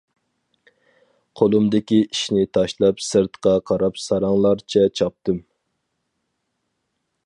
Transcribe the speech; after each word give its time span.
قولۇمدىكى 1.41 1.99
ئىشنى 2.05 2.47
تاشلاپ 2.59 3.05
سىرتقا 3.11 3.55
قاراپ 3.73 4.03
ساراڭلارچە 4.07 4.87
چاپتىم. 5.01 5.43